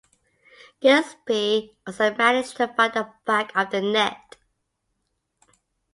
Gillespie 0.79 1.77
also 1.85 2.11
managed 2.15 2.57
to 2.57 2.67
find 2.69 2.91
the 2.93 3.13
back 3.23 3.55
of 3.55 3.69
the 3.69 3.81
net. 3.81 4.35